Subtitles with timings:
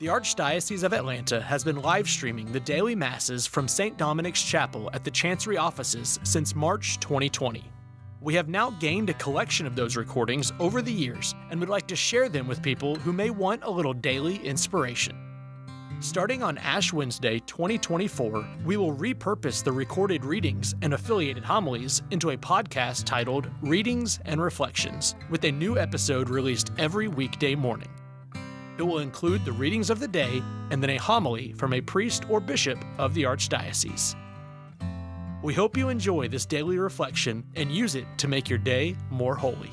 [0.00, 3.98] The Archdiocese of Atlanta has been live streaming the daily masses from St.
[3.98, 7.62] Dominic's Chapel at the Chancery offices since March 2020.
[8.22, 11.86] We have now gained a collection of those recordings over the years and would like
[11.88, 15.18] to share them with people who may want a little daily inspiration.
[16.00, 22.30] Starting on Ash Wednesday 2024, we will repurpose the recorded readings and affiliated homilies into
[22.30, 27.90] a podcast titled Readings and Reflections, with a new episode released every weekday morning.
[28.80, 32.24] It will include the readings of the day and then a homily from a priest
[32.30, 34.14] or bishop of the Archdiocese.
[35.42, 39.34] We hope you enjoy this daily reflection and use it to make your day more
[39.34, 39.70] holy.